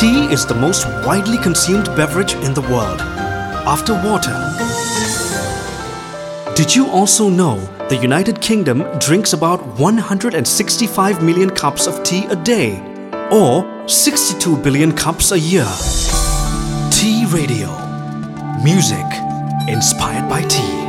Tea 0.00 0.32
is 0.32 0.46
the 0.46 0.54
most 0.54 0.86
widely 1.04 1.36
consumed 1.36 1.84
beverage 1.94 2.32
in 2.32 2.54
the 2.54 2.62
world, 2.62 3.02
after 3.68 3.92
water. 3.92 4.32
Did 6.54 6.74
you 6.74 6.88
also 6.88 7.28
know 7.28 7.58
the 7.90 7.98
United 7.98 8.40
Kingdom 8.40 8.82
drinks 8.98 9.34
about 9.34 9.60
165 9.78 11.22
million 11.22 11.50
cups 11.50 11.86
of 11.86 12.02
tea 12.02 12.24
a 12.30 12.36
day, 12.36 12.80
or 13.30 13.86
62 13.86 14.56
billion 14.62 14.90
cups 14.90 15.32
a 15.32 15.38
year? 15.38 15.68
Tea 16.90 17.26
Radio. 17.26 17.68
Music 18.64 19.04
inspired 19.68 20.30
by 20.30 20.40
tea. 20.48 20.79